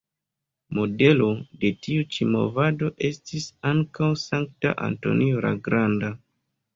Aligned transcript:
Modelo 0.77 1.25
de 1.63 1.69
tiu 1.87 2.07
ĉi 2.15 2.25
movado 2.35 2.89
estis 3.09 3.45
ankaŭ 3.73 4.07
Sankta 4.23 4.73
Antonio 4.87 5.45
la 5.47 5.53
Granda. 5.69 6.11